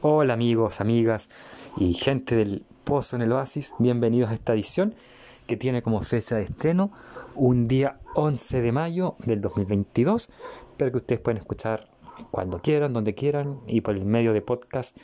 Hola 0.00 0.34
amigos, 0.34 0.80
amigas 0.80 1.28
y 1.76 1.92
gente 1.92 2.36
del 2.36 2.62
Pozo 2.84 3.16
en 3.16 3.22
el 3.22 3.32
Oasis, 3.32 3.74
bienvenidos 3.80 4.30
a 4.30 4.34
esta 4.34 4.54
edición 4.54 4.94
que 5.48 5.56
tiene 5.56 5.82
como 5.82 6.00
fecha 6.02 6.36
de 6.36 6.42
estreno 6.42 6.92
un 7.34 7.66
día 7.66 7.98
11 8.14 8.60
de 8.60 8.70
mayo 8.70 9.16
del 9.26 9.40
2022, 9.40 10.30
pero 10.76 10.92
que 10.92 10.98
ustedes 10.98 11.20
pueden 11.20 11.38
escuchar 11.38 11.88
cuando 12.30 12.60
quieran, 12.60 12.92
donde 12.92 13.16
quieran 13.16 13.58
y 13.66 13.80
por 13.80 13.96
el 13.96 14.04
medio 14.04 14.32
de 14.32 14.40
podcast 14.40 14.96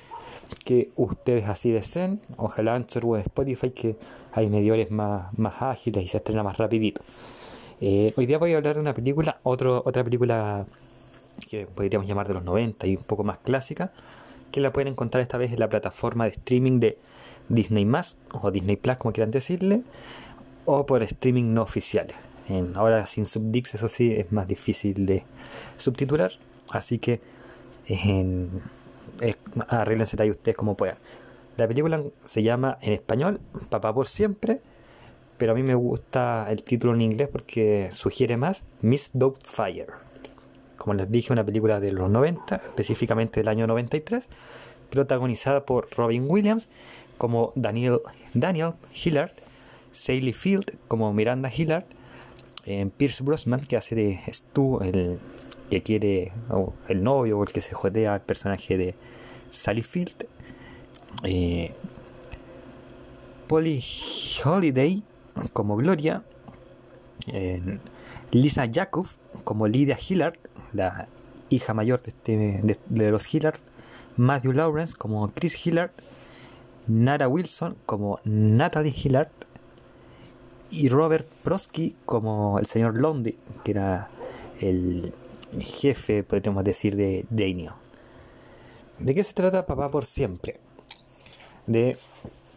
que 0.64 0.92
ustedes 0.94 1.48
así 1.48 1.72
deseen, 1.72 2.20
ojalá 2.36 2.76
Anchor 2.76 3.04
o 3.04 3.16
Spotify 3.16 3.70
que 3.70 3.96
hay 4.30 4.48
mediores 4.48 4.92
más, 4.92 5.36
más 5.36 5.60
ágiles 5.60 6.04
y 6.04 6.06
se 6.06 6.18
estrena 6.18 6.44
más 6.44 6.56
rapidito. 6.56 7.02
Eh, 7.80 8.14
hoy 8.16 8.26
día 8.26 8.38
voy 8.38 8.52
a 8.52 8.58
hablar 8.58 8.76
de 8.76 8.80
una 8.80 8.94
película, 8.94 9.40
otro, 9.42 9.82
otra 9.84 10.04
película 10.04 10.64
que 11.48 11.66
podríamos 11.66 12.08
llamar 12.08 12.26
de 12.26 12.34
los 12.34 12.44
90 12.44 12.86
y 12.86 12.96
un 12.96 13.04
poco 13.04 13.24
más 13.24 13.38
clásica, 13.38 13.92
que 14.50 14.60
la 14.60 14.72
pueden 14.72 14.88
encontrar 14.88 15.22
esta 15.22 15.38
vez 15.38 15.52
en 15.52 15.60
la 15.60 15.68
plataforma 15.68 16.24
de 16.24 16.30
streaming 16.30 16.80
de 16.80 16.98
Disney 17.48 17.84
Más 17.84 18.16
o 18.32 18.50
Disney 18.50 18.76
Plus, 18.76 18.96
como 18.96 19.12
quieran 19.12 19.30
decirle, 19.30 19.82
o 20.64 20.86
por 20.86 21.02
streaming 21.02 21.54
no 21.54 21.62
oficiales. 21.62 22.16
En, 22.48 22.76
ahora 22.76 23.06
sin 23.06 23.26
subdix, 23.26 23.74
eso 23.74 23.88
sí, 23.88 24.12
es 24.12 24.30
más 24.32 24.46
difícil 24.46 25.06
de 25.06 25.24
subtitular, 25.76 26.32
así 26.70 26.98
que 26.98 27.20
en, 27.86 28.50
arréglense 29.68 30.16
ahí 30.22 30.30
ustedes 30.30 30.56
como 30.56 30.76
puedan. 30.76 30.96
La 31.56 31.68
película 31.68 32.02
se 32.24 32.42
llama 32.42 32.78
en 32.80 32.92
español 32.94 33.40
Papá 33.70 33.94
por 33.94 34.08
siempre, 34.08 34.60
pero 35.38 35.52
a 35.52 35.54
mí 35.54 35.62
me 35.62 35.74
gusta 35.74 36.46
el 36.50 36.62
título 36.62 36.94
en 36.94 37.02
inglés 37.02 37.28
porque 37.30 37.88
sugiere 37.92 38.36
más 38.36 38.64
Miss 38.80 39.12
Fire 39.44 40.04
como 40.76 40.94
les 40.94 41.10
dije, 41.10 41.32
una 41.32 41.44
película 41.44 41.80
de 41.80 41.92
los 41.92 42.10
90, 42.10 42.56
específicamente 42.56 43.40
del 43.40 43.48
año 43.48 43.66
93, 43.66 44.28
protagonizada 44.90 45.64
por 45.64 45.88
Robin 45.96 46.26
Williams 46.28 46.68
como 47.18 47.52
Daniel, 47.54 48.00
Daniel 48.32 48.72
Hillard, 48.92 49.32
Sally 49.92 50.32
Field 50.32 50.78
como 50.88 51.12
Miranda 51.12 51.50
Hillard, 51.54 51.84
eh, 52.66 52.88
Pierce 52.96 53.22
Brosnan 53.22 53.60
que 53.60 53.76
hace 53.76 53.94
de 53.94 54.20
Stu, 54.32 54.80
el 54.80 55.18
que 55.70 55.82
quiere, 55.82 56.32
el 56.88 57.02
novio 57.02 57.38
o 57.38 57.42
el 57.42 57.50
que 57.50 57.60
se 57.60 57.74
jodea 57.74 58.14
al 58.14 58.22
personaje 58.22 58.76
de 58.76 58.94
Sally 59.50 59.82
Field, 59.82 60.26
eh, 61.22 61.72
Polly 63.46 63.84
Holiday 64.44 65.02
como 65.52 65.76
Gloria, 65.76 66.22
Lisa 68.32 68.68
Jakub 68.72 69.06
como 69.44 69.68
Lydia 69.68 69.98
Hillard, 69.98 70.38
la 70.72 71.08
hija 71.50 71.74
mayor 71.74 72.00
de, 72.02 72.10
este, 72.10 72.78
de, 72.88 73.10
los 73.10 73.32
Hillard, 73.32 73.58
Matthew 74.16 74.52
Lawrence 74.52 74.94
como 74.96 75.28
Chris 75.28 75.66
Hillard, 75.66 75.90
Nara 76.86 77.28
Wilson 77.28 77.76
como 77.86 78.20
Natalie 78.24 78.94
Hillard 78.94 79.30
y 80.70 80.88
Robert 80.88 81.26
Prosky 81.42 81.96
como 82.04 82.58
el 82.58 82.66
señor 82.66 82.96
Londy, 82.96 83.38
que 83.64 83.70
era 83.70 84.08
el 84.60 85.12
jefe, 85.60 86.22
podríamos 86.24 86.64
decir, 86.64 86.96
de 86.96 87.26
Daniel. 87.30 87.72
¿De 88.98 89.14
qué 89.14 89.24
se 89.24 89.34
trata 89.34 89.66
Papá 89.66 89.88
por 89.88 90.04
siempre? 90.04 90.60
De, 91.66 91.96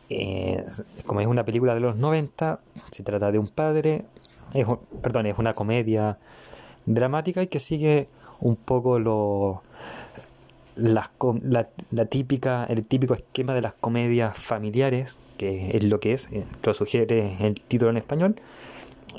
eh, 0.09 0.65
como 1.05 1.21
es 1.21 1.27
una 1.27 1.45
película 1.45 1.73
de 1.73 1.79
los 1.79 1.97
90, 1.97 2.59
se 2.91 3.03
trata 3.03 3.31
de 3.31 3.39
un 3.39 3.47
padre, 3.47 4.05
es, 4.53 4.65
perdón, 5.01 5.25
es 5.25 5.37
una 5.37 5.53
comedia 5.53 6.17
dramática 6.85 7.43
y 7.43 7.47
que 7.47 7.59
sigue 7.59 8.07
un 8.39 8.55
poco 8.55 8.99
lo, 8.99 9.61
la, 10.75 11.09
la, 11.91 12.05
típica, 12.05 12.65
el 12.65 12.87
típico 12.87 13.13
esquema 13.13 13.53
de 13.53 13.61
las 13.61 13.73
comedias 13.73 14.37
familiares, 14.37 15.17
que 15.37 15.75
es 15.75 15.83
lo 15.83 15.99
que 15.99 16.13
es, 16.13 16.29
eh, 16.31 16.45
lo 16.63 16.73
sugiere 16.73 17.35
el 17.39 17.59
título 17.61 17.91
en 17.91 17.97
español, 17.97 18.35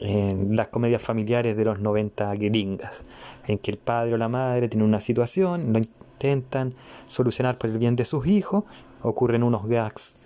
las 0.00 0.68
comedias 0.68 1.02
familiares 1.02 1.56
de 1.56 1.64
los 1.64 1.80
90 1.80 2.34
gringas, 2.36 3.02
en 3.46 3.58
que 3.58 3.72
el 3.72 3.78
padre 3.78 4.14
o 4.14 4.16
la 4.16 4.28
madre 4.28 4.68
tienen 4.68 4.86
una 4.86 5.00
situación, 5.00 5.72
lo 5.72 5.78
intentan 5.78 6.74
solucionar 7.06 7.58
por 7.58 7.70
el 7.70 7.78
bien 7.78 7.96
de 7.96 8.04
sus 8.04 8.26
hijos, 8.26 8.64
ocurren 9.02 9.42
unos 9.42 9.66
gags 9.66 10.16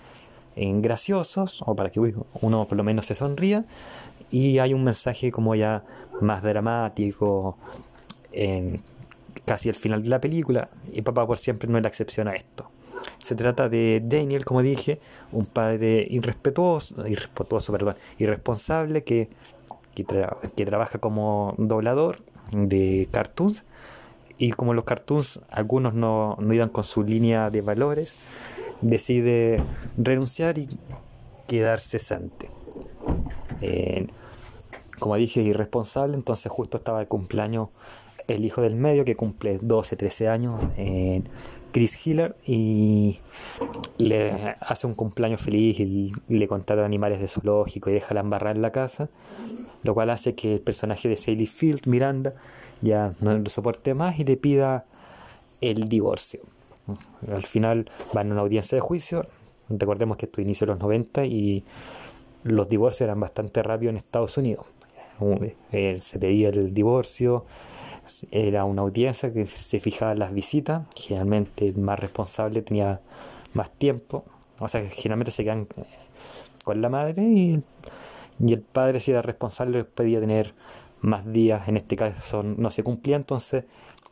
en 0.57 0.83
graciosos, 0.83 1.63
o 1.67 1.75
para 1.75 1.91
que 1.91 2.01
uno 2.01 2.69
por 2.69 2.77
lo 2.77 2.85
menos 2.85 3.07
se 3.07 3.15
sonría, 3.15 3.65
y 4.31 4.59
hay 4.59 4.75
un 4.75 4.85
mensaje 4.85 5.31
como 5.31 5.55
ya 5.55 5.85
más 6.21 6.43
dramático, 6.43 7.57
en 8.33 8.83
casi 9.45 9.69
al 9.69 9.75
final 9.75 10.03
de 10.03 10.09
la 10.09 10.21
película, 10.21 10.69
y 10.93 11.03
Papá 11.03 11.27
por 11.27 11.39
siempre 11.39 11.69
no 11.69 11.79
es 11.79 11.83
la 11.83 11.89
excepción 11.89 12.29
a 12.29 12.33
esto. 12.35 12.71
Se 13.19 13.35
trata 13.35 13.69
de 13.69 14.01
Daniel, 14.05 14.45
como 14.45 14.63
dije, 14.63 15.01
un 15.33 15.47
padre 15.47 16.07
irrespetuoso, 16.09 17.07
irrespetuoso 17.07 17.73
perdón, 17.73 17.97
irresponsable 18.19 19.05
que, 19.05 19.29
que, 19.95 20.05
que 20.57 20.67
trabaja 20.67 20.99
como 20.99 21.55
doblador 21.59 22.19
de 22.53 23.09
cartoons 23.11 23.65
y 24.39 24.51
como 24.51 24.75
los 24.75 24.85
cartoons 24.85 25.41
algunos 25.51 25.95
no, 25.95 26.37
no 26.41 26.55
iban 26.55 26.69
con 26.69 26.85
su 26.85 27.03
línea 27.03 27.51
de 27.51 27.61
valores, 27.61 28.19
decide 28.83 29.63
renunciar 29.97 30.59
y 30.59 30.69
quedar 31.47 31.81
cesante. 31.81 32.51
Eh, 33.61 34.09
como 34.99 35.17
dije, 35.17 35.41
irresponsable, 35.43 36.15
entonces 36.15 36.53
justo 36.53 36.77
estaba 36.77 37.01
de 37.01 37.07
cumpleaños 37.07 37.71
el 38.29 38.45
hijo 38.45 38.63
del 38.63 38.75
medio 38.75 39.05
que 39.05 39.17
cumple 39.17 39.59
12, 39.59 39.97
13 39.97 40.29
años, 40.29 40.65
eh, 40.77 41.23
Chris 41.73 42.07
Hiller, 42.07 42.37
y 42.47 43.19
le 43.99 44.57
hace 44.61 44.87
un 44.87 44.95
cumpleaños 44.95 45.41
feliz 45.41 45.81
y 45.81 46.13
le 46.29 46.47
contrata 46.47 46.85
animales 46.85 47.21
de 47.21 47.29
zoológico 47.29 47.91
y 47.91 47.95
deja 47.95 48.15
la 48.15 48.21
embarrada 48.21 48.55
en 48.55 48.63
la 48.63 48.71
casa, 48.71 49.09
lo 49.83 49.95
cual 49.95 50.11
hace 50.11 50.35
que 50.35 50.55
el 50.55 50.61
personaje 50.61 51.09
de 51.09 51.17
Sally 51.17 51.47
Field, 51.47 51.87
Miranda, 51.87 52.35
ya 52.81 53.15
no 53.21 53.37
lo 53.37 53.49
soporte 53.49 53.95
más 53.95 54.19
y 54.19 54.25
le 54.25 54.37
pida 54.37 54.85
el 55.61 55.89
divorcio. 55.89 56.41
Al 57.29 57.45
final 57.45 57.91
van 58.13 58.31
a 58.31 58.33
una 58.33 58.43
audiencia 58.43 58.77
de 58.77 58.81
juicio, 58.81 59.27
recordemos 59.69 60.17
que 60.17 60.27
esto 60.27 60.41
inició 60.41 60.65
en 60.65 60.71
los 60.71 60.81
90 60.81 61.25
y 61.27 61.65
los 62.45 62.69
divorcios 62.69 63.03
eran 63.03 63.21
bastante 63.21 63.63
rápidos 63.63 63.93
en 63.93 63.97
Estados 63.97 64.37
Unidos. 64.39 64.67
Eh, 65.71 65.99
se 66.01 66.19
pedía 66.19 66.49
el 66.49 66.75
divorcio, 66.75 67.45
era 68.31 68.65
una 68.65 68.83
audiencia 68.83 69.33
que 69.33 69.47
se 69.47 69.79
fijaba 69.81 70.13
en 70.13 70.19
las 70.19 70.35
visitas, 70.35 70.83
generalmente 70.97 71.69
el 71.69 71.79
más 71.79 72.01
responsable 72.01 72.63
tenía 72.63 73.01
más 73.55 73.71
tiempo, 73.71 74.25
o 74.59 74.69
sea, 74.69 74.83
generalmente 74.89 75.31
se 75.31 75.45
quedan 75.45 75.69
eh, 75.77 75.85
con 76.65 76.81
la 76.81 76.89
madre 76.89 77.23
y, 77.23 77.63
el 78.41 78.61
padre 78.61 78.99
si 78.99 79.13
era 79.13 79.23
responsable 79.23 79.85
podía 79.85 80.19
tener 80.19 80.55
más 81.01 81.33
días, 81.33 81.69
en 81.69 81.77
este 81.77 81.97
caso 81.97 82.43
no 82.43 82.71
se 82.73 82.83
cumplía, 82.83 83.15
entonces 83.15 83.65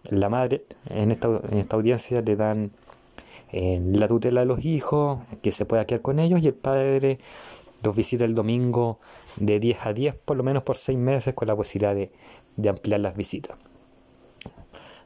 la 0.09 0.29
madre 0.29 0.65
en 0.89 1.11
esta, 1.11 1.29
en 1.51 1.59
esta 1.59 1.77
audiencia 1.77 2.21
le 2.21 2.37
dan 2.37 2.73
eh, 3.53 3.81
la 3.93 4.07
tutela 4.09 4.41
de 4.41 4.47
los 4.47 4.65
hijos, 4.65 5.21
que 5.43 5.53
se 5.53 5.65
pueda 5.65 5.85
quedar 5.85 6.03
con 6.03 6.19
ellos 6.19 6.41
y 6.41 6.47
el 6.47 6.55
padre 6.55 7.19
los 7.83 7.97
visita 7.97 8.25
el 8.25 8.35
domingo 8.35 8.99
de 9.37 9.59
10 9.59 9.87
a 9.87 9.93
10, 9.93 10.15
por 10.15 10.37
lo 10.37 10.43
menos 10.43 10.63
por 10.63 10.77
6 10.77 10.99
meses, 10.99 11.35
con 11.35 11.49
la 11.49 11.57
posibilidad 11.57 11.95
de, 11.95 12.11
ampliar 12.69 13.01
las 13.01 13.17
visitas. 13.17 13.57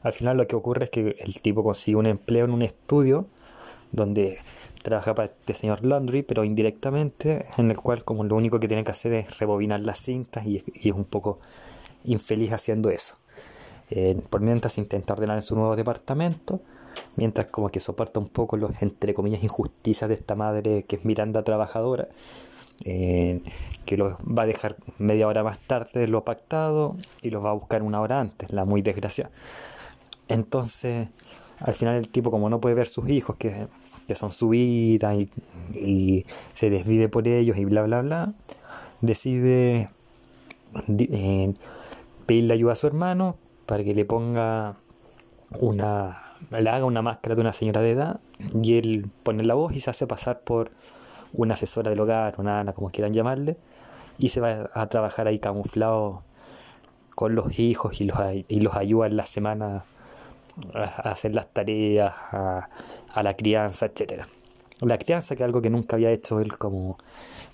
Al 0.03 0.13
final 0.13 0.37
lo 0.37 0.47
que 0.47 0.55
ocurre 0.55 0.85
es 0.85 0.89
que 0.91 1.15
el 1.19 1.41
tipo 1.41 1.63
consigue 1.63 1.95
un 1.95 2.05
empleo 2.05 2.45
en 2.45 2.51
un 2.51 2.61
estudio 2.61 3.27
donde 3.91 4.37
trabaja 4.83 5.15
para 5.15 5.29
este 5.29 5.55
señor 5.55 5.83
Landry, 5.83 6.21
pero 6.21 6.43
indirectamente, 6.43 7.45
en 7.57 7.71
el 7.71 7.77
cual 7.77 8.03
como 8.03 8.23
lo 8.23 8.35
único 8.35 8.59
que 8.59 8.67
tiene 8.67 8.83
que 8.83 8.91
hacer 8.91 9.13
es 9.13 9.39
rebobinar 9.39 9.79
las 9.79 9.99
cintas 9.99 10.45
y, 10.45 10.57
es 10.57 10.93
un 10.93 11.05
poco 11.05 11.39
infeliz 12.03 12.51
haciendo 12.51 12.89
eso. 12.89 13.15
Por 14.29 14.41
mientras 14.41 14.77
intenta 14.77 15.13
ordenar 15.13 15.37
en 15.37 15.41
su 15.41 15.55
nuevo 15.55 15.75
departamento, 15.75 16.61
mientras 17.15 17.47
como 17.47 17.69
que 17.69 17.79
soporta 17.79 18.19
un 18.19 18.27
poco 18.27 18.57
los 18.57 18.81
entre 18.81 19.13
comillas 19.13 19.43
injusticias 19.43 20.07
de 20.07 20.15
esta 20.15 20.35
madre 20.35 20.83
que 20.83 20.95
es 20.95 21.05
Miranda 21.05 21.43
trabajadora 21.43 22.07
eh, 22.83 23.41
que 23.85 23.97
los 23.97 24.13
va 24.15 24.43
a 24.43 24.45
dejar 24.45 24.75
media 24.97 25.27
hora 25.27 25.43
más 25.43 25.59
tarde 25.59 26.01
de 26.01 26.07
lo 26.07 26.25
pactado 26.25 26.97
y 27.21 27.29
los 27.29 27.45
va 27.45 27.51
a 27.51 27.53
buscar 27.53 27.83
una 27.83 28.01
hora 28.01 28.19
antes, 28.19 28.51
la 28.51 28.65
muy 28.65 28.81
desgracia. 28.81 29.29
Entonces, 30.27 31.07
al 31.59 31.73
final 31.73 31.95
el 31.95 32.09
tipo 32.09 32.31
como 32.31 32.49
no 32.49 32.59
puede 32.59 32.75
ver 32.75 32.87
sus 32.87 33.07
hijos, 33.09 33.35
que, 33.37 33.67
son 34.15 34.31
su 34.31 34.49
vida 34.49 35.13
y, 35.15 36.25
se 36.53 36.69
desvive 36.69 37.09
por 37.09 37.27
ellos 37.27 37.57
y 37.57 37.65
bla, 37.65 37.83
bla, 37.83 38.01
bla, 38.01 38.33
decide 39.01 39.89
eh, 40.87 41.53
pedirle 42.25 42.53
ayuda 42.55 42.73
a 42.73 42.75
su 42.75 42.87
hermano 42.87 43.37
para 43.65 43.83
que 43.83 43.93
le 43.93 44.05
ponga 44.05 44.75
una 45.59 46.21
le 46.51 46.69
haga 46.69 46.85
una 46.85 47.01
máscara 47.01 47.35
de 47.35 47.41
una 47.41 47.53
señora 47.53 47.81
de 47.81 47.91
edad 47.91 48.19
y 48.61 48.77
él 48.77 49.09
pone 49.23 49.43
la 49.43 49.53
voz 49.53 49.73
y 49.73 49.79
se 49.79 49.89
hace 49.89 50.05
pasar 50.05 50.41
por 50.41 50.71
una 51.33 51.53
asesora 51.55 51.89
del 51.89 51.99
hogar, 51.99 52.35
una 52.37 52.59
ana, 52.59 52.73
como 52.73 52.89
quieran 52.89 53.13
llamarle, 53.13 53.57
y 54.17 54.29
se 54.29 54.39
va 54.39 54.69
a 54.73 54.87
trabajar 54.87 55.27
ahí 55.27 55.39
camuflado 55.39 56.23
con 57.13 57.35
los 57.35 57.59
hijos 57.59 57.99
y 57.99 58.05
los, 58.05 58.17
y 58.47 58.59
los 58.61 58.75
ayuda 58.75 59.07
en 59.07 59.17
la 59.17 59.25
semana 59.25 59.83
a 60.75 61.11
hacer 61.11 61.35
las 61.35 61.47
tareas, 61.47 62.13
a, 62.31 62.69
a 63.13 63.23
la 63.23 63.33
crianza, 63.35 63.87
etcétera. 63.87 64.27
La 64.81 64.97
crianza, 64.97 65.35
que 65.35 65.43
es 65.43 65.45
algo 65.45 65.61
que 65.61 65.69
nunca 65.69 65.95
había 65.95 66.11
hecho 66.11 66.39
él 66.39 66.57
como, 66.57 66.97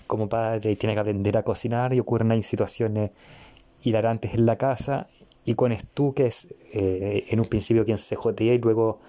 como 0.08 0.30
padre, 0.30 0.72
y 0.72 0.76
tiene 0.76 0.94
que 0.94 1.00
aprender 1.00 1.38
a 1.38 1.44
cocinar, 1.44 1.94
y 1.94 2.00
ocurren 2.00 2.32
ahí 2.32 2.42
situaciones 2.42 3.12
hilarantes 3.82 4.36
en 4.36 4.46
la 4.46 4.58
casa, 4.58 5.08
y 5.46 5.56
con 5.56 5.78
Stu, 5.78 6.14
que 6.14 6.28
es 6.28 6.54
eh, 6.74 7.26
en 7.30 7.40
un 7.40 7.46
principio 7.46 7.86
quien 7.86 7.98
se 7.98 8.16
jotea, 8.16 8.54
y 8.54 8.60
luego 8.60 9.00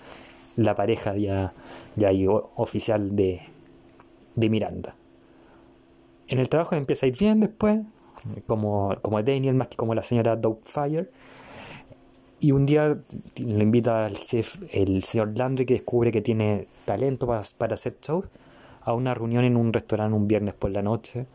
la 0.57 0.75
pareja 0.75 1.17
ya, 1.17 1.53
ya 1.97 2.11
oficial 2.57 3.17
de, 3.17 3.43
de 4.35 4.51
Miranda. 4.51 4.97
En 6.29 6.39
el 6.39 6.49
trabajo 6.49 6.75
empieza 6.75 7.07
a 7.07 7.09
ir 7.09 7.19
bien 7.19 7.41
después, 7.41 7.81
como, 8.47 8.97
como 9.03 9.23
Daniel, 9.23 9.55
más 9.55 9.69
que 9.69 9.77
como 9.77 9.95
la 9.95 10.03
señora 10.03 10.39
Fire 10.63 11.11
y 12.43 12.51
un 12.51 12.67
día 12.67 12.99
lo 13.39 13.63
invita 13.63 14.05
al 14.05 14.15
chef, 14.15 14.57
el 14.73 15.05
señor 15.05 15.39
Landry, 15.39 15.65
que 15.65 15.75
descubre 15.75 16.11
que 16.11 16.23
tiene 16.23 16.67
talento 16.85 17.29
para, 17.29 17.75
hacer 17.75 17.99
shows, 18.03 18.29
a 18.81 18.95
una 18.95 19.15
reunión 19.15 19.45
en 19.45 19.57
un 19.57 19.73
restaurante 19.73 20.17
un 20.17 20.27
viernes 20.27 20.55
por 20.55 20.73
la 20.73 20.83
noche. 20.83 21.27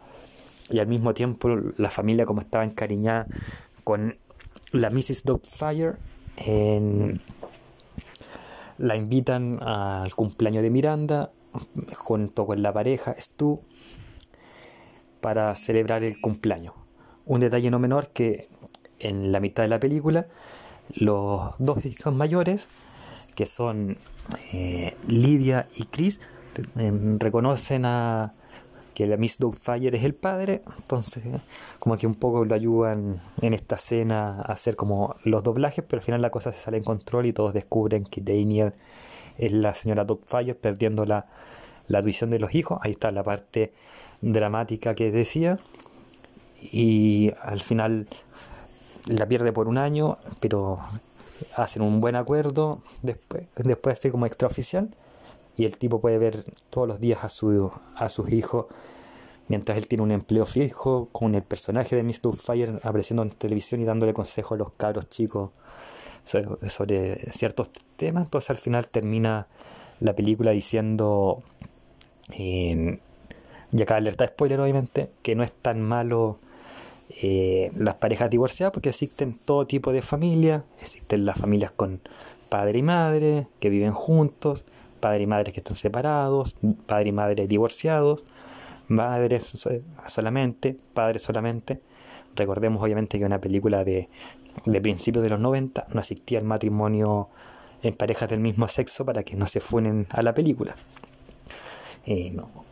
Y 0.69 0.79
al 0.79 0.87
mismo 0.87 1.13
tiempo 1.13 1.47
la 1.77 1.89
familia, 1.89 2.25
como 2.25 2.41
estaba 2.41 2.65
encariñada 2.65 3.25
con 3.85 4.17
la 4.71 4.89
Mrs. 4.89 5.23
Doubtfire, 5.23 5.95
la 8.77 8.95
invitan 8.95 9.61
al 9.61 10.13
cumpleaños 10.15 10.63
de 10.63 10.69
Miranda, 10.69 11.31
junto 11.95 12.45
con 12.45 12.61
la 12.61 12.73
pareja 12.73 13.15
Stu, 13.17 13.61
para 15.21 15.55
celebrar 15.55 16.03
el 16.03 16.19
cumpleaños. 16.21 16.73
Un 17.25 17.39
detalle 17.39 17.71
no 17.71 17.79
menor 17.79 18.09
que 18.09 18.49
en 18.99 19.31
la 19.31 19.39
mitad 19.39 19.63
de 19.63 19.69
la 19.69 19.79
película 19.79 20.27
los 20.93 21.55
dos 21.59 21.85
hijos 21.85 22.13
mayores, 22.13 22.67
que 23.35 23.45
son 23.45 23.97
eh, 24.53 24.95
Lidia 25.07 25.67
y 25.75 25.85
Chris, 25.85 26.21
em, 26.75 27.19
reconocen 27.19 27.85
a 27.85 28.33
que 28.97 29.05
la 29.05 29.15
Miss 29.15 29.37
Doubtfire 29.37 29.95
es 29.95 30.03
el 30.03 30.15
padre, 30.15 30.63
entonces 30.75 31.23
como 31.77 31.97
que 31.97 32.07
un 32.07 32.15
poco 32.15 32.43
lo 32.45 32.55
ayudan 32.55 33.21
en 33.43 33.53
esta 33.53 33.75
escena 33.75 34.41
a 34.41 34.53
hacer 34.53 34.75
como 34.75 35.15
los 35.23 35.43
doblajes, 35.43 35.85
pero 35.87 35.99
al 35.99 36.03
final 36.03 36.19
la 36.23 36.31
cosa 36.31 36.51
se 36.51 36.57
sale 36.57 36.77
en 36.77 36.83
control 36.83 37.27
y 37.27 37.31
todos 37.31 37.53
descubren 37.53 38.05
que 38.05 38.21
Daniel 38.21 38.73
es 39.37 39.51
la 39.51 39.75
señora 39.75 40.03
Doubtfire 40.03 40.55
perdiendo 40.55 41.05
la, 41.05 41.27
la 41.87 42.01
visión 42.01 42.31
de 42.31 42.39
los 42.39 42.55
hijos, 42.55 42.79
ahí 42.81 42.89
está 42.89 43.11
la 43.11 43.21
parte 43.21 43.71
dramática 44.21 44.95
que 44.95 45.11
decía, 45.11 45.57
y 46.59 47.33
al 47.43 47.59
final 47.59 48.07
la 49.05 49.27
pierde 49.27 49.53
por 49.53 49.67
un 49.67 49.77
año, 49.77 50.17
pero 50.39 50.79
hacen 51.55 51.83
un 51.83 52.01
buen 52.01 52.15
acuerdo 52.15 52.81
después, 53.03 53.43
después 53.57 53.93
estoy 53.93 54.09
como 54.09 54.25
extraoficial 54.25 54.89
y 55.57 55.65
el 55.65 55.77
tipo 55.77 55.99
puede 55.99 56.17
ver 56.17 56.45
todos 56.69 56.87
los 56.87 56.99
días 56.99 57.23
a, 57.23 57.29
su, 57.29 57.71
a 57.95 58.09
sus 58.09 58.31
hijos 58.31 58.67
mientras 59.47 59.77
él 59.77 59.87
tiene 59.87 60.03
un 60.03 60.11
empleo 60.11 60.45
fijo 60.45 61.09
con 61.11 61.35
el 61.35 61.43
personaje 61.43 61.95
de 61.95 62.03
Mr. 62.03 62.35
Fire 62.35 62.79
apareciendo 62.83 63.23
en 63.23 63.31
televisión 63.31 63.81
y 63.81 63.85
dándole 63.85 64.13
consejos 64.13 64.55
a 64.55 64.59
los 64.59 64.71
cabros 64.73 65.09
chicos 65.09 65.51
sobre, 66.25 67.31
ciertos 67.31 67.71
temas. 67.95 68.25
Entonces 68.25 68.49
al 68.49 68.57
final 68.57 68.87
termina 68.87 69.47
la 69.99 70.13
película 70.13 70.51
diciendo, 70.51 71.41
eh, 72.33 72.99
y 73.71 73.81
acá 73.81 73.95
alerta 73.95 74.27
spoiler 74.27 74.59
obviamente, 74.59 75.09
que 75.21 75.35
no 75.35 75.43
es 75.43 75.51
tan 75.53 75.81
malo 75.81 76.37
eh, 77.21 77.71
las 77.75 77.95
parejas 77.95 78.29
divorciadas, 78.29 78.73
porque 78.73 78.89
existen 78.89 79.33
todo 79.33 79.65
tipo 79.65 79.91
de 79.91 80.01
familias, 80.01 80.63
existen 80.81 81.25
las 81.25 81.37
familias 81.37 81.71
con 81.71 82.01
padre 82.49 82.79
y 82.79 82.83
madre, 82.83 83.47
que 83.59 83.69
viven 83.69 83.91
juntos, 83.91 84.65
padre 84.99 85.23
y 85.23 85.27
madre 85.27 85.51
que 85.51 85.59
están 85.59 85.75
separados, 85.75 86.57
padre 86.85 87.09
y 87.09 87.11
madre 87.11 87.47
divorciados, 87.47 88.25
madres 88.87 89.67
solamente, 90.07 90.77
padres 90.93 91.21
solamente. 91.21 91.81
Recordemos 92.35 92.83
obviamente 92.83 93.17
que 93.17 93.25
una 93.25 93.41
película 93.41 93.83
de, 93.83 94.09
de 94.65 94.81
principios 94.81 95.23
de 95.23 95.29
los 95.29 95.39
90 95.39 95.87
no 95.93 95.99
existía 95.99 96.39
el 96.39 96.45
matrimonio 96.45 97.29
en 97.83 97.93
parejas 97.93 98.29
del 98.29 98.39
mismo 98.39 98.67
sexo 98.67 99.05
para 99.05 99.23
que 99.23 99.35
no 99.35 99.47
se 99.47 99.59
funen 99.59 100.07
a 100.09 100.21
la 100.21 100.33
película. 100.33 100.75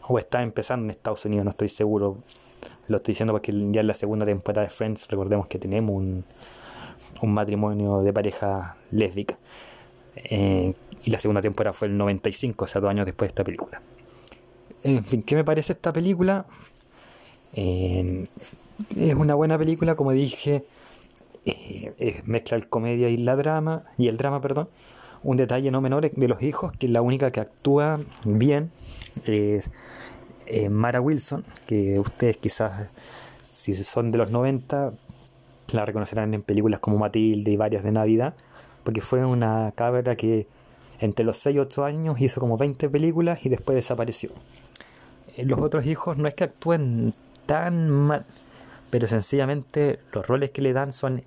O 0.07 0.17
está 0.19 0.43
empezando 0.43 0.85
en 0.85 0.91
Estados 0.91 1.25
Unidos, 1.25 1.45
no 1.45 1.51
estoy 1.51 1.69
seguro 1.69 2.19
lo 2.87 2.97
estoy 2.97 3.13
diciendo 3.13 3.33
porque 3.33 3.51
ya 3.71 3.81
en 3.81 3.87
la 3.87 3.93
segunda 3.93 4.25
temporada 4.25 4.67
de 4.67 4.69
Friends 4.69 5.07
recordemos 5.07 5.47
que 5.47 5.57
tenemos 5.57 5.95
un, 5.95 6.23
un 7.21 7.33
matrimonio 7.33 8.01
de 8.01 8.13
pareja 8.13 8.77
lésbica. 8.91 9.37
Eh, 10.15 10.73
y 11.05 11.11
la 11.11 11.19
segunda 11.19 11.41
temporada 11.41 11.73
fue 11.73 11.87
el 11.87 11.97
95, 11.97 12.65
o 12.65 12.67
sea, 12.67 12.81
dos 12.81 12.89
años 12.89 13.05
después 13.05 13.27
de 13.27 13.31
esta 13.31 13.43
película. 13.43 13.81
En 14.83 15.03
fin, 15.03 15.21
¿qué 15.21 15.35
me 15.35 15.43
parece 15.43 15.73
esta 15.73 15.93
película? 15.93 16.45
Es 17.53 18.27
una 19.15 19.35
buena 19.35 19.57
película, 19.57 19.95
como 19.95 20.11
dije, 20.11 20.65
eh, 21.45 22.21
mezcla 22.25 22.57
el 22.57 22.67
comedia 22.67 23.07
y 23.09 23.17
la 23.17 23.35
drama, 23.35 23.83
y 23.97 24.07
el 24.07 24.17
drama, 24.17 24.41
perdón. 24.41 24.67
Un 25.23 25.37
detalle 25.37 25.69
no 25.71 25.79
menor 25.79 26.09
de 26.09 26.27
los 26.27 26.41
hijos, 26.41 26.73
que 26.73 26.87
la 26.87 27.01
única 27.01 27.31
que 27.31 27.39
actúa 27.39 27.99
bien 28.23 28.71
es 29.25 29.71
eh, 30.47 30.69
Mara 30.69 31.01
Wilson, 31.01 31.45
que 31.67 31.99
ustedes 31.99 32.37
quizás, 32.37 32.89
si 33.43 33.73
son 33.73 34.11
de 34.11 34.17
los 34.17 34.31
90, 34.31 34.91
la 35.71 35.85
reconocerán 35.85 36.33
en 36.33 36.41
películas 36.41 36.79
como 36.79 36.97
Matilde 36.97 37.51
y 37.51 37.57
varias 37.57 37.83
de 37.83 37.91
Navidad, 37.91 38.33
porque 38.83 39.01
fue 39.01 39.23
una 39.25 39.71
cabra 39.75 40.15
que 40.15 40.47
entre 40.99 41.25
los 41.25 41.37
6 41.37 41.55
y 41.55 41.59
8 41.59 41.85
años 41.85 42.21
hizo 42.21 42.39
como 42.39 42.57
20 42.57 42.89
películas 42.89 43.45
y 43.45 43.49
después 43.49 43.75
desapareció. 43.75 44.31
Eh, 45.35 45.45
los 45.45 45.59
otros 45.59 45.85
hijos 45.85 46.17
no 46.17 46.27
es 46.27 46.33
que 46.33 46.45
actúen 46.45 47.13
tan 47.45 47.89
mal, 47.89 48.25
pero 48.89 49.07
sencillamente 49.07 49.99
los 50.13 50.25
roles 50.27 50.51
que 50.51 50.61
le 50.61 50.73
dan 50.73 50.91
son, 50.93 51.23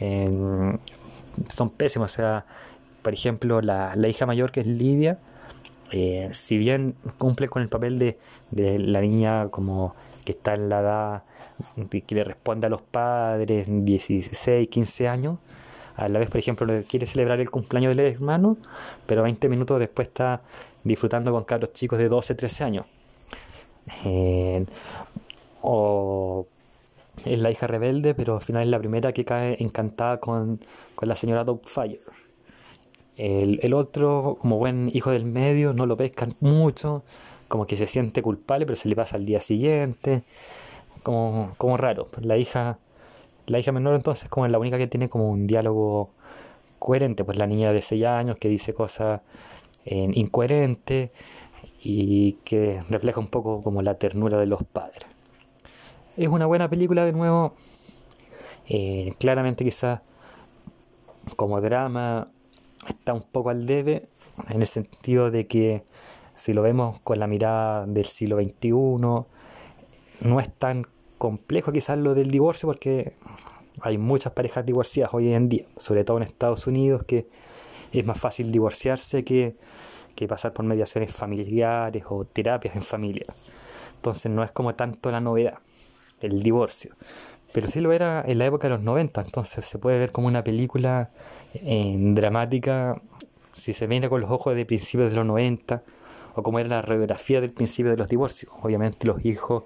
em, 0.00 0.78
son 1.48 1.70
pésimos. 1.70 2.12
O 2.12 2.14
sea, 2.14 2.46
por 3.02 3.12
ejemplo, 3.12 3.60
la, 3.60 3.96
la 3.96 4.08
hija 4.08 4.26
mayor 4.26 4.52
que 4.52 4.60
es 4.60 4.66
Lidia, 4.66 5.18
eh, 5.92 6.30
si 6.32 6.56
bien 6.56 6.94
cumple 7.18 7.48
con 7.48 7.62
el 7.62 7.68
papel 7.68 7.98
de, 7.98 8.18
la 8.78 9.02
niña 9.02 9.48
como 9.50 9.94
que 10.24 10.32
está 10.32 10.54
en 10.54 10.70
la 10.70 10.80
edad 10.80 11.22
que 11.90 12.14
le 12.14 12.24
responde 12.24 12.66
a 12.66 12.70
los 12.70 12.80
padres, 12.80 13.66
16, 13.68 14.68
15 14.68 15.08
años, 15.08 15.38
a 15.96 16.08
la 16.08 16.18
vez, 16.18 16.28
por 16.30 16.38
ejemplo, 16.38 16.66
quiere 16.88 17.06
celebrar 17.06 17.40
el 17.40 17.50
cumpleaños 17.50 17.96
del 17.96 18.06
hermano, 18.06 18.56
pero 19.06 19.22
20 19.22 19.48
minutos 19.48 19.78
después 19.78 20.08
está 20.08 20.42
disfrutando 20.84 21.32
con 21.32 21.44
cabros 21.44 21.72
chicos 21.72 21.98
de 21.98 22.08
12, 22.08 22.34
13 22.34 22.64
años. 22.64 22.86
Eh, 24.04 24.64
o 25.60 26.46
es 27.24 27.38
la 27.38 27.50
hija 27.50 27.66
rebelde, 27.66 28.14
pero 28.14 28.36
al 28.36 28.42
final 28.42 28.62
es 28.64 28.68
la 28.68 28.78
primera 28.78 29.12
que 29.12 29.24
cae 29.24 29.56
encantada 29.60 30.18
con, 30.18 30.60
con 30.94 31.08
la 31.08 31.16
señora 31.16 31.44
Fire 31.64 32.00
el, 33.16 33.74
otro, 33.74 34.36
como 34.40 34.58
buen 34.58 34.90
hijo 34.92 35.10
del 35.10 35.24
medio, 35.24 35.72
no 35.72 35.86
lo 35.86 35.96
pescan 35.96 36.34
mucho, 36.40 37.04
como 37.48 37.66
que 37.66 37.76
se 37.76 37.86
siente 37.86 38.22
culpable, 38.22 38.66
pero 38.66 38.76
se 38.76 38.88
le 38.88 38.96
pasa 38.96 39.16
al 39.16 39.26
día 39.26 39.40
siguiente, 39.40 40.22
como, 41.02 41.54
como 41.58 41.76
raro. 41.76 42.08
La 42.20 42.36
hija, 42.38 42.78
la 43.46 43.58
hija 43.58 43.72
menor 43.72 43.94
entonces 43.94 44.28
como 44.28 44.46
es 44.46 44.52
la 44.52 44.58
única 44.58 44.78
que 44.78 44.86
tiene 44.86 45.08
como 45.08 45.28
un 45.28 45.46
diálogo 45.46 46.10
coherente, 46.78 47.24
pues 47.24 47.38
la 47.38 47.46
niña 47.46 47.72
de 47.72 47.80
6 47.80 48.04
años 48.04 48.36
que 48.38 48.48
dice 48.48 48.74
cosas 48.74 49.20
eh, 49.84 50.08
incoherentes 50.14 51.10
y 51.82 52.34
que 52.44 52.82
refleja 52.88 53.20
un 53.20 53.28
poco 53.28 53.62
como 53.62 53.82
la 53.82 53.94
ternura 53.94 54.38
de 54.38 54.46
los 54.46 54.64
padres. 54.64 55.06
Es 56.16 56.28
una 56.28 56.46
buena 56.46 56.68
película 56.68 57.04
de 57.04 57.12
nuevo, 57.12 57.54
eh, 58.66 59.12
claramente 59.18 59.64
quizás 59.64 60.00
como 61.36 61.60
drama 61.60 62.28
está 62.88 63.14
un 63.14 63.22
poco 63.22 63.50
al 63.50 63.66
debe 63.66 64.08
en 64.48 64.60
el 64.60 64.66
sentido 64.66 65.30
de 65.30 65.46
que 65.46 65.84
si 66.34 66.52
lo 66.52 66.62
vemos 66.62 67.00
con 67.00 67.18
la 67.18 67.26
mirada 67.26 67.86
del 67.86 68.06
siglo 68.06 68.36
XXI, 68.36 68.70
no 68.70 69.26
es 70.40 70.52
tan 70.54 70.84
complejo 71.22 71.70
quizás 71.70 71.96
lo 71.98 72.14
del 72.14 72.32
divorcio 72.32 72.66
porque 72.66 73.14
hay 73.80 73.96
muchas 73.96 74.32
parejas 74.32 74.66
divorciadas 74.66 75.14
hoy 75.14 75.32
en 75.32 75.48
día, 75.48 75.66
sobre 75.76 76.02
todo 76.02 76.16
en 76.16 76.24
Estados 76.24 76.66
Unidos, 76.66 77.04
que 77.06 77.28
es 77.92 78.04
más 78.04 78.18
fácil 78.18 78.50
divorciarse 78.50 79.22
que, 79.22 79.54
que 80.16 80.26
pasar 80.26 80.52
por 80.52 80.64
mediaciones 80.64 81.14
familiares 81.14 82.02
o 82.08 82.24
terapias 82.24 82.74
en 82.74 82.82
familia. 82.82 83.26
Entonces 83.94 84.32
no 84.32 84.42
es 84.42 84.50
como 84.50 84.74
tanto 84.74 85.12
la 85.12 85.20
novedad, 85.20 85.58
el 86.20 86.42
divorcio 86.42 86.92
pero 87.52 87.68
sí 87.68 87.80
lo 87.80 87.92
era 87.92 88.24
en 88.26 88.38
la 88.38 88.46
época 88.46 88.66
de 88.66 88.74
los 88.74 88.82
90, 88.82 89.20
entonces 89.20 89.64
se 89.64 89.78
puede 89.78 89.98
ver 89.98 90.10
como 90.10 90.26
una 90.26 90.42
película 90.42 91.10
eh, 91.52 91.94
dramática, 91.98 93.00
si 93.52 93.74
se 93.74 93.86
viene 93.86 94.08
con 94.08 94.22
los 94.22 94.30
ojos 94.30 94.56
de 94.56 94.64
principios 94.64 95.10
de 95.10 95.16
los 95.16 95.26
90, 95.26 95.82
o 96.34 96.42
como 96.42 96.58
era 96.58 96.68
la 96.70 96.82
radiografía 96.82 97.42
del 97.42 97.52
principio 97.52 97.90
de 97.90 97.98
los 97.98 98.08
divorcios. 98.08 98.50
Obviamente 98.62 99.06
los 99.06 99.22
hijos 99.26 99.64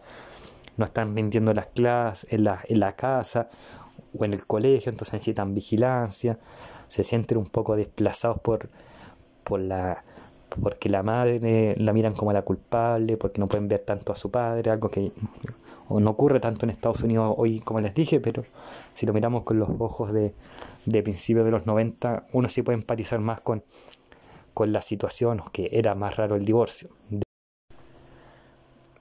no 0.76 0.85
están 0.85 1.14
rindiendo 1.16 1.52
las 1.54 1.68
clases 1.68 2.33
en 2.33 2.45
la, 2.45 2.61
en 2.68 2.80
la 2.80 2.95
casa 2.97 3.49
o 4.18 4.25
en 4.25 4.33
el 4.33 4.47
colegio, 4.47 4.90
entonces 4.90 5.14
necesitan 5.14 5.54
vigilancia. 5.54 6.38
se 6.88 7.04
sienten 7.04 7.38
un 7.38 7.47
poco 7.47 7.76
desplazados 7.76 8.40
por, 8.40 8.68
por 9.45 9.61
la 9.61 10.04
porque 10.61 10.88
la 10.88 11.02
madre 11.02 11.75
la 11.78 11.92
miran 11.92 12.14
como 12.14 12.33
la 12.33 12.42
culpable, 12.42 13.16
porque 13.16 13.40
no 13.40 13.47
pueden 13.47 13.68
ver 13.68 13.80
tanto 13.80 14.12
a 14.12 14.16
su 14.16 14.30
padre, 14.30 14.71
algo 14.71 14.88
que 14.88 15.12
no 15.88 16.11
ocurre 16.11 16.40
tanto 16.40 16.66
en 16.66 16.71
Estados 16.71 17.02
Unidos 17.02 17.35
hoy 17.37 17.61
como 17.61 17.80
les 17.80 17.95
dije, 17.95 18.21
pero 18.21 18.42
si 18.92 19.06
lo 19.06 19.12
miramos 19.12 19.42
con 19.42 19.59
los 19.59 19.68
ojos 19.78 20.12
de, 20.12 20.35
de 20.87 21.02
principios 21.02 21.45
de 21.45 21.50
los 21.50 21.66
90, 21.66 22.26
uno 22.33 22.49
sí 22.49 22.62
puede 22.62 22.78
empatizar 22.78 23.21
más 23.21 23.40
con, 23.40 23.64
con 24.54 24.73
la 24.73 24.83
situación, 24.83 25.42
que 25.52 25.68
era 25.73 25.95
más 25.95 26.16
raro 26.16 26.37
el 26.37 26.45
divorcio. 26.45 26.88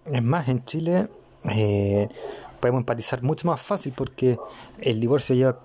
Es 0.06 0.24
más, 0.24 0.50
en 0.50 0.64
Chile 0.64 1.08
eh, 1.50 2.10
podemos 2.60 2.82
empatizar 2.82 3.22
mucho 3.24 3.48
más 3.48 3.62
fácil 3.62 3.94
porque 3.96 4.38
el 4.82 5.00
divorcio 5.00 5.36
lleva 5.36 5.60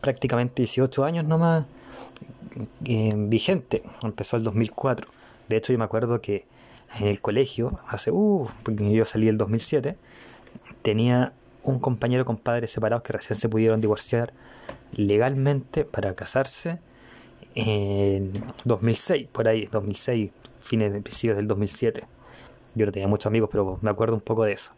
prácticamente 0.00 0.62
18 0.62 1.04
años 1.04 1.24
nomás 1.24 1.64
eh, 2.84 3.12
vigente, 3.16 3.82
empezó 4.02 4.36
el 4.36 4.44
2004. 4.44 5.08
De 5.48 5.56
hecho, 5.56 5.72
yo 5.72 5.78
me 5.78 5.84
acuerdo 5.84 6.20
que 6.20 6.46
en 6.98 7.08
el 7.08 7.20
colegio, 7.20 7.78
hace, 7.88 8.10
uh, 8.10 8.48
porque 8.62 8.92
yo 8.92 9.04
salí 9.04 9.28
el 9.28 9.38
2007, 9.38 9.96
tenía 10.82 11.32
un 11.62 11.80
compañero 11.80 12.24
con 12.24 12.36
padres 12.36 12.70
separados 12.70 13.02
que 13.02 13.12
recién 13.12 13.38
se 13.38 13.48
pudieron 13.48 13.80
divorciar 13.80 14.32
legalmente 14.92 15.84
para 15.84 16.14
casarse 16.14 16.78
en 17.54 18.32
2006, 18.64 19.28
por 19.32 19.48
ahí, 19.48 19.66
2006, 19.66 20.30
fines 20.60 20.90
principios 21.02 21.36
del 21.36 21.46
2007. 21.46 22.04
Yo 22.74 22.86
no 22.86 22.92
tenía 22.92 23.08
muchos 23.08 23.26
amigos, 23.26 23.48
pero 23.50 23.78
me 23.82 23.90
acuerdo 23.90 24.14
un 24.14 24.20
poco 24.20 24.44
de 24.44 24.52
eso. 24.52 24.72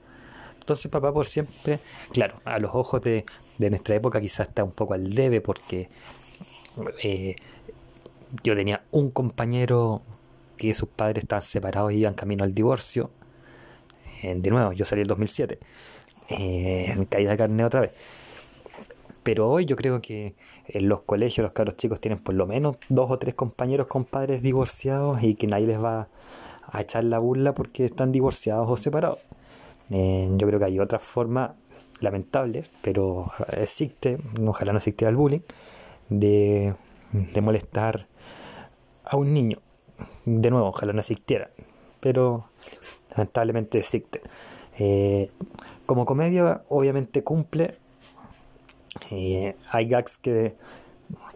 Entonces 0.67 0.91
papá 0.91 1.13
por 1.13 1.29
siempre, 1.29 1.79
claro, 2.11 2.41
a 2.45 2.59
los 2.59 2.75
ojos 2.75 3.01
de, 3.01 3.25
de 3.57 3.71
nuestra 3.71 3.95
época 3.95 4.21
quizás 4.21 4.49
está 4.49 4.65
un 4.65 4.73
poco 4.73 4.95
al 4.95 5.15
debe 5.15 5.41
porque 5.41 5.89
eh, 7.05 7.37
yo 8.43 8.57
tenía 8.57 8.83
un 8.91 9.13
compañero 9.13 10.03
que 10.57 10.75
sus 10.75 10.89
padres 10.89 11.23
estaban 11.23 11.43
separados 11.43 11.93
y 11.93 11.99
iban 11.99 12.15
camino 12.15 12.43
al 12.43 12.53
divorcio. 12.53 13.13
Eh, 14.25 14.35
de 14.37 14.51
nuevo, 14.51 14.73
yo 14.73 14.85
salí 14.85 15.03
en 15.03 15.07
2007. 15.07 15.61
Eh, 16.31 17.07
caída 17.09 17.31
de 17.31 17.37
carne 17.37 17.65
otra 17.65 17.83
vez. 17.83 17.93
Pero 19.23 19.49
hoy 19.49 19.67
yo 19.67 19.77
creo 19.77 20.01
que 20.01 20.35
en 20.67 20.89
los 20.89 21.03
colegios 21.03 21.45
los 21.45 21.53
cabros 21.53 21.77
chicos 21.77 22.01
tienen 22.01 22.19
por 22.19 22.35
lo 22.35 22.49
menos 22.49 22.75
dos 22.89 23.09
o 23.09 23.21
tres 23.21 23.37
compañeros 23.37 23.87
con 23.87 24.05
padres 24.05 24.43
divorciados 24.43 25.23
y 25.23 25.37
que 25.37 25.47
nadie 25.47 25.69
les 25.69 25.81
va 25.81 26.09
a 26.65 26.81
echar 26.81 27.05
la 27.05 27.21
burla 27.21 27.55
porque 27.55 27.85
están 27.85 28.11
divorciados 28.11 28.69
o 28.69 28.77
separados. 28.77 29.21
Eh, 29.91 30.29
yo 30.33 30.47
creo 30.47 30.59
que 30.59 30.67
hay 30.67 30.79
otras 30.79 31.03
formas 31.03 31.53
lamentables, 32.01 32.71
pero 32.83 33.31
existe, 33.53 34.19
ojalá 34.45 34.73
no 34.73 34.79
existiera 34.79 35.11
el 35.11 35.17
bullying, 35.17 35.41
de, 36.09 36.75
de 37.13 37.41
molestar 37.41 38.07
a 39.05 39.17
un 39.17 39.33
niño. 39.33 39.59
De 40.25 40.51
nuevo, 40.51 40.69
ojalá 40.69 40.93
no 40.93 41.01
existiera, 41.01 41.51
pero 42.01 42.45
lamentablemente 43.11 43.79
existe. 43.79 44.21
Eh, 44.79 45.31
como 45.87 46.05
comedia, 46.05 46.65
obviamente 46.69 47.23
cumple. 47.25 47.79
Eh, 49.11 49.57
hay 49.71 49.89
gags 49.89 50.19
que, 50.19 50.57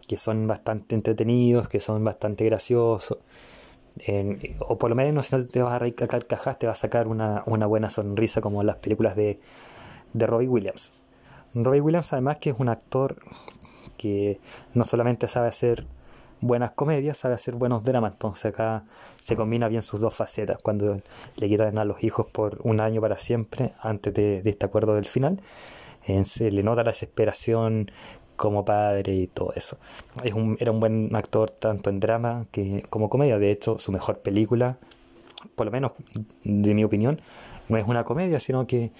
que 0.06 0.16
son 0.16 0.46
bastante 0.46 0.94
entretenidos, 0.94 1.68
que 1.68 1.80
son 1.80 2.04
bastante 2.04 2.44
graciosos. 2.44 3.18
O 4.60 4.78
por 4.78 4.90
lo 4.90 4.96
menos 4.96 5.26
si 5.26 5.36
no 5.36 5.44
te 5.44 5.62
vas 5.62 5.74
a 5.74 5.78
reír 5.78 5.94
a 6.00 6.54
te 6.54 6.66
va 6.66 6.72
a 6.72 6.76
sacar 6.76 7.08
una, 7.08 7.42
una 7.46 7.66
buena 7.66 7.90
sonrisa 7.90 8.40
como 8.40 8.62
las 8.62 8.76
películas 8.76 9.16
de, 9.16 9.40
de 10.12 10.26
Robbie 10.26 10.48
Williams. 10.48 10.92
Robbie 11.54 11.80
Williams 11.80 12.12
además 12.12 12.38
que 12.38 12.50
es 12.50 12.56
un 12.58 12.68
actor 12.68 13.16
que 13.96 14.40
no 14.74 14.84
solamente 14.84 15.28
sabe 15.28 15.48
hacer 15.48 15.86
buenas 16.40 16.72
comedias, 16.72 17.18
sabe 17.18 17.34
hacer 17.34 17.54
buenos 17.54 17.84
dramas. 17.84 18.12
Entonces 18.12 18.46
acá 18.46 18.84
se 19.20 19.36
combina 19.36 19.68
bien 19.68 19.82
sus 19.82 20.00
dos 20.00 20.14
facetas. 20.14 20.58
Cuando 20.62 20.96
le 21.36 21.48
quitan 21.48 21.78
a 21.78 21.84
los 21.84 22.02
hijos 22.02 22.26
por 22.32 22.60
un 22.62 22.80
año 22.80 23.00
para 23.00 23.16
siempre, 23.16 23.74
antes 23.80 24.14
de, 24.14 24.42
este 24.44 24.66
acuerdo 24.66 24.94
del 24.94 25.06
final, 25.06 25.40
eh, 26.06 26.24
se 26.24 26.50
le 26.50 26.62
nota 26.62 26.82
la 26.82 26.92
desesperación 26.92 27.90
como 28.40 28.64
padre 28.64 29.14
y 29.14 29.26
todo 29.26 29.52
eso. 29.54 29.78
Es 30.24 30.32
un, 30.32 30.56
era 30.60 30.72
un 30.72 30.80
buen 30.80 31.14
actor 31.14 31.50
tanto 31.50 31.90
en 31.90 32.00
drama 32.00 32.46
que 32.50 32.82
como 32.88 33.10
comedia. 33.10 33.38
De 33.38 33.50
hecho, 33.50 33.78
su 33.78 33.92
mejor 33.92 34.20
película, 34.20 34.78
por 35.56 35.66
lo 35.66 35.72
menos 35.72 35.92
de 36.42 36.72
mi 36.72 36.82
opinión, 36.82 37.20
no 37.68 37.76
es 37.76 37.86
una 37.86 38.02
comedia, 38.04 38.40
sino 38.40 38.66
que, 38.66 38.92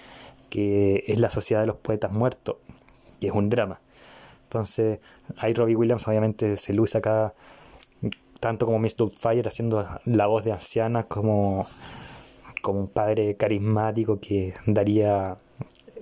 que 0.50 1.04
es 1.06 1.18
La 1.18 1.30
Sociedad 1.30 1.62
de 1.62 1.68
los 1.68 1.76
Poetas 1.76 2.12
Muertos, 2.12 2.56
que 3.18 3.28
es 3.28 3.32
un 3.32 3.49
drama. 3.49 3.80
Entonces, 4.42 4.99
ahí 5.38 5.54
Robbie 5.54 5.75
Williams 5.75 6.06
obviamente 6.06 6.59
se 6.59 6.75
luce 6.75 6.99
acá 6.99 7.32
tanto 8.40 8.66
como 8.66 8.78
Miss 8.78 8.94
Fire 9.18 9.49
haciendo 9.49 9.88
la 10.04 10.26
voz 10.26 10.44
de 10.44 10.52
anciana 10.52 11.04
como, 11.04 11.66
como 12.61 12.80
un 12.80 12.88
padre 12.88 13.37
carismático 13.37 14.20
que 14.20 14.52
daría 14.66 15.38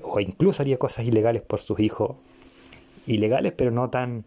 o 0.02 0.18
incluso 0.18 0.62
haría 0.62 0.76
cosas 0.76 1.04
ilegales 1.04 1.42
por 1.42 1.60
sus 1.60 1.78
hijos 1.78 2.16
ilegales 3.08 3.52
pero 3.56 3.70
no 3.70 3.90
tan 3.90 4.24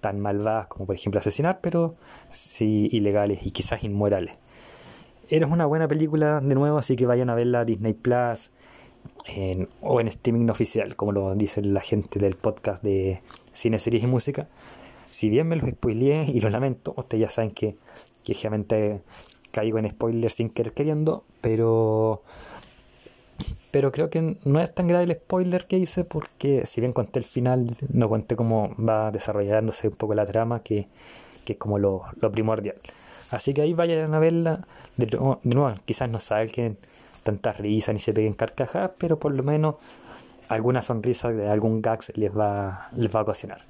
tan 0.00 0.20
malvadas 0.20 0.66
como 0.66 0.86
por 0.86 0.94
ejemplo 0.94 1.20
asesinar 1.20 1.60
pero 1.62 1.96
sí 2.30 2.88
ilegales 2.92 3.46
y 3.46 3.50
quizás 3.50 3.84
inmorales 3.84 4.36
eres 5.28 5.50
una 5.50 5.66
buena 5.66 5.88
película 5.88 6.40
de 6.40 6.54
nuevo 6.54 6.78
así 6.78 6.96
que 6.96 7.06
vayan 7.06 7.30
a 7.30 7.34
verla 7.34 7.60
a 7.60 7.64
Disney 7.64 7.94
Plus 7.94 8.50
o 9.80 10.00
en 10.00 10.08
streaming 10.08 10.48
oficial, 10.48 10.96
como 10.96 11.12
lo 11.12 11.34
dice 11.34 11.62
la 11.62 11.80
gente 11.80 12.18
del 12.18 12.36
podcast 12.36 12.82
de 12.82 13.22
cine, 13.52 13.78
series 13.78 14.04
y 14.04 14.06
música. 14.06 14.48
Si 15.06 15.28
bien 15.28 15.48
me 15.48 15.56
los 15.56 15.68
spoileé 15.68 16.24
y 16.26 16.40
lo 16.40 16.50
lamento, 16.50 16.94
ustedes 16.96 17.22
ya 17.22 17.30
saben 17.30 17.50
que, 17.52 17.76
que 18.24 19.00
caigo 19.50 19.78
en 19.78 19.88
spoilers 19.88 20.34
sin 20.34 20.50
querer 20.50 20.72
queriendo, 20.72 21.24
pero 21.40 22.22
pero 23.74 23.90
creo 23.90 24.08
que 24.08 24.38
no 24.44 24.60
es 24.60 24.72
tan 24.72 24.86
grave 24.86 25.02
el 25.02 25.12
spoiler 25.14 25.66
que 25.66 25.76
hice 25.76 26.04
porque 26.04 26.64
si 26.64 26.80
bien 26.80 26.92
conté 26.92 27.18
el 27.18 27.24
final, 27.24 27.66
no 27.88 28.08
conté 28.08 28.36
cómo 28.36 28.72
va 28.78 29.10
desarrollándose 29.10 29.88
un 29.88 29.96
poco 29.96 30.14
la 30.14 30.24
trama, 30.24 30.62
que, 30.62 30.86
que 31.44 31.54
es 31.54 31.58
como 31.58 31.80
lo, 31.80 32.04
lo, 32.20 32.30
primordial. 32.30 32.76
Así 33.32 33.52
que 33.52 33.62
ahí 33.62 33.74
vayan 33.74 34.14
a 34.14 34.20
verla. 34.20 34.64
De, 34.96 35.08
nuevo, 35.42 35.74
quizás 35.84 36.08
no 36.08 36.20
saben 36.20 36.50
que 36.50 36.76
tantas 37.24 37.58
risas 37.58 37.94
ni 37.94 37.98
se 37.98 38.12
peguen 38.12 38.34
carcajadas, 38.34 38.92
pero 38.96 39.18
por 39.18 39.34
lo 39.34 39.42
menos 39.42 39.74
alguna 40.48 40.80
sonrisa 40.80 41.32
de 41.32 41.48
algún 41.48 41.82
gags 41.82 42.16
les 42.16 42.30
va, 42.30 42.90
les 42.96 43.12
va 43.12 43.18
a 43.18 43.22
ocasionar. 43.24 43.62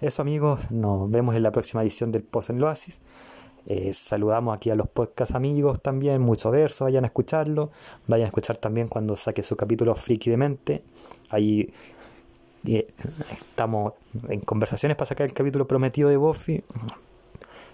Eso 0.00 0.22
amigos, 0.22 0.72
nos 0.72 1.08
vemos 1.08 1.36
en 1.36 1.44
la 1.44 1.52
próxima 1.52 1.82
edición 1.82 2.10
del 2.10 2.24
Post 2.24 2.50
en 2.50 2.60
Oasis. 2.60 3.00
Eh, 3.66 3.94
saludamos 3.94 4.54
aquí 4.54 4.70
a 4.70 4.74
los 4.74 4.88
podcast 4.88 5.34
amigos 5.34 5.80
también, 5.80 6.20
mucho 6.20 6.50
verso, 6.50 6.84
vayan 6.84 7.04
a 7.04 7.06
escucharlo, 7.06 7.70
vayan 8.06 8.26
a 8.26 8.28
escuchar 8.28 8.58
también 8.58 8.88
cuando 8.88 9.16
saque 9.16 9.42
su 9.42 9.56
capítulo 9.56 9.94
Friki 9.94 10.30
de 10.30 10.36
Mente. 10.36 10.82
Ahí 11.30 11.72
eh, 12.66 12.92
estamos 13.30 13.94
en 14.28 14.40
conversaciones 14.40 14.96
para 14.96 15.06
sacar 15.06 15.26
el 15.26 15.32
capítulo 15.32 15.66
prometido 15.66 16.10
de 16.10 16.16
Buffy. 16.16 16.62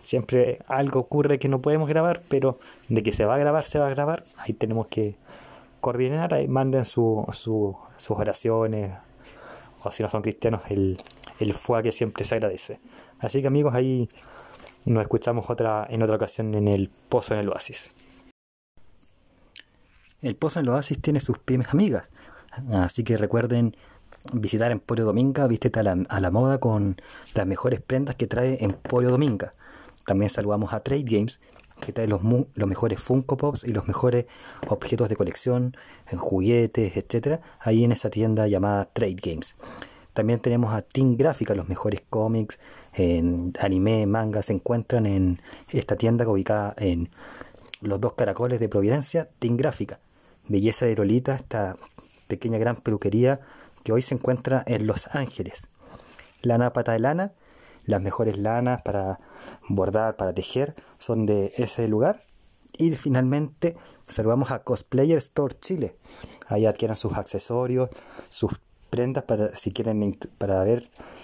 Siempre 0.04 0.60
algo 0.66 1.00
ocurre 1.00 1.38
que 1.38 1.48
no 1.48 1.60
podemos 1.60 1.88
grabar, 1.88 2.22
pero 2.28 2.56
de 2.88 3.02
que 3.02 3.12
se 3.12 3.24
va 3.24 3.34
a 3.34 3.38
grabar, 3.38 3.64
se 3.64 3.78
va 3.78 3.88
a 3.88 3.90
grabar. 3.90 4.22
Ahí 4.38 4.54
tenemos 4.54 4.86
que 4.88 5.16
coordinar, 5.80 6.34
ahí 6.34 6.46
manden 6.46 6.84
su, 6.84 7.26
sus 7.32 8.10
oraciones, 8.10 8.92
o 9.82 9.90
si 9.90 10.02
no 10.02 10.10
son 10.10 10.22
cristianos, 10.22 10.62
el, 10.70 10.98
el 11.38 11.54
que 11.82 11.92
siempre 11.92 12.24
se 12.24 12.34
agradece. 12.34 12.80
Así 13.18 13.40
que 13.40 13.48
amigos, 13.48 13.74
ahí 13.74 14.08
nos 14.86 15.02
escuchamos 15.02 15.50
otra, 15.50 15.86
en 15.88 16.02
otra 16.02 16.16
ocasión 16.16 16.54
en 16.54 16.68
el 16.68 16.88
Pozo 17.08 17.34
en 17.34 17.40
el 17.40 17.48
Oasis. 17.48 17.92
El 20.22 20.36
Pozo 20.36 20.60
en 20.60 20.66
el 20.66 20.70
Oasis 20.70 21.00
tiene 21.00 21.20
sus 21.20 21.38
pymes 21.38 21.68
amigas, 21.68 22.10
así 22.72 23.04
que 23.04 23.16
recuerden 23.16 23.76
visitar 24.32 24.70
Emporio 24.70 25.04
Dominga, 25.04 25.46
vístete 25.46 25.80
a 25.80 25.82
la, 25.82 26.30
moda 26.30 26.58
con 26.58 26.96
las 27.34 27.46
mejores 27.46 27.80
prendas 27.80 28.16
que 28.16 28.26
trae 28.26 28.58
Emporio 28.60 29.10
Dominga. 29.10 29.54
También 30.06 30.30
saludamos 30.30 30.72
a 30.72 30.80
Trade 30.80 31.04
Games, 31.04 31.40
que 31.80 31.92
trae 31.92 32.08
los, 32.08 32.20
los 32.54 32.68
mejores 32.68 33.00
Funko 33.00 33.36
Pops 33.36 33.64
y 33.64 33.72
los 33.72 33.86
mejores 33.86 34.26
objetos 34.68 35.08
de 35.08 35.16
colección, 35.16 35.74
en 36.10 36.18
juguetes, 36.18 36.96
etcétera, 36.96 37.40
ahí 37.60 37.84
en 37.84 37.92
esa 37.92 38.10
tienda 38.10 38.46
llamada 38.48 38.86
Trade 38.92 39.16
Games. 39.22 39.56
También 40.12 40.40
tenemos 40.40 40.74
a 40.74 40.82
Team 40.82 41.16
Gráfica, 41.16 41.54
los 41.54 41.68
mejores 41.68 42.02
cómics, 42.08 42.58
en 42.92 43.52
anime, 43.60 44.06
manga, 44.06 44.42
se 44.42 44.52
encuentran 44.52 45.06
en 45.06 45.40
esta 45.68 45.96
tienda 45.96 46.28
ubicada 46.28 46.74
en 46.76 47.10
los 47.80 48.00
dos 48.00 48.14
caracoles 48.14 48.60
de 48.60 48.68
Providencia, 48.68 49.28
Team 49.38 49.56
Gráfica. 49.56 50.00
Belleza 50.48 50.86
de 50.86 50.96
Lolita, 50.96 51.36
esta 51.36 51.76
pequeña 52.26 52.58
gran 52.58 52.76
peluquería 52.76 53.40
que 53.84 53.92
hoy 53.92 54.02
se 54.02 54.14
encuentra 54.14 54.62
en 54.66 54.86
Los 54.86 55.08
Ángeles. 55.14 55.68
Lana 56.42 56.72
Pata 56.72 56.92
de 56.92 56.98
Lana, 56.98 57.32
las 57.84 58.02
mejores 58.02 58.36
lanas 58.36 58.82
para 58.82 59.20
bordar, 59.68 60.16
para 60.16 60.34
tejer, 60.34 60.74
son 60.98 61.26
de 61.26 61.52
ese 61.56 61.86
lugar. 61.88 62.22
Y 62.78 62.92
finalmente 62.92 63.76
saludamos 64.06 64.50
a 64.50 64.62
Cosplayer 64.62 65.18
Store 65.18 65.54
Chile. 65.60 65.96
Ahí 66.48 66.66
adquieran 66.66 66.96
sus 66.96 67.14
accesorios, 67.14 67.90
sus 68.28 68.60
prendas 68.90 69.24
para 69.24 69.54
si 69.56 69.70
quieren 69.70 70.18
para 70.38 70.62
ver 70.64 70.82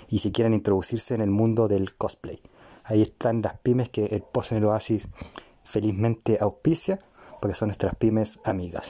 y 0.09 0.21
si 0.21 0.33
quieren 0.33 0.55
introducirse 0.55 1.15
en 1.15 1.21
el 1.21 1.31
mundo 1.31 1.69
del 1.69 1.95
cosplay. 1.95 2.41
Ahí 2.85 3.03
están 3.03 3.43
las 3.43 3.59
pymes 3.59 3.89
que 3.89 4.07
el 4.07 4.23
Post 4.23 4.53
en 4.53 4.59
el 4.59 4.65
Oasis 4.65 5.09
felizmente 5.65 6.39
auspicia, 6.41 6.99
porque 7.41 7.57
son 7.57 7.69
nuestras 7.69 7.97
pymes 7.97 8.39
amigas. 8.45 8.89